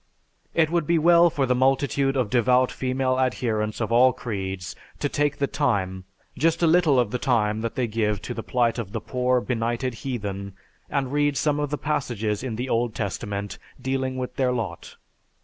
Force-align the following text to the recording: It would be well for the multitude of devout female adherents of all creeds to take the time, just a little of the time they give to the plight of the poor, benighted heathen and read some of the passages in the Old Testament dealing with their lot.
It 0.55 0.71
would 0.71 0.87
be 0.87 0.97
well 0.97 1.29
for 1.29 1.45
the 1.45 1.53
multitude 1.53 2.17
of 2.17 2.31
devout 2.31 2.71
female 2.71 3.19
adherents 3.19 3.79
of 3.79 3.91
all 3.91 4.13
creeds 4.13 4.75
to 4.97 5.07
take 5.07 5.37
the 5.37 5.45
time, 5.45 6.05
just 6.35 6.63
a 6.63 6.65
little 6.65 6.99
of 6.99 7.11
the 7.11 7.19
time 7.19 7.61
they 7.61 7.85
give 7.85 8.19
to 8.23 8.33
the 8.33 8.41
plight 8.41 8.79
of 8.79 8.93
the 8.93 8.99
poor, 8.99 9.39
benighted 9.41 9.93
heathen 10.01 10.53
and 10.89 11.13
read 11.13 11.37
some 11.37 11.59
of 11.59 11.69
the 11.69 11.77
passages 11.77 12.41
in 12.41 12.55
the 12.55 12.67
Old 12.67 12.95
Testament 12.95 13.59
dealing 13.79 14.17
with 14.17 14.37
their 14.37 14.51
lot. 14.51 14.95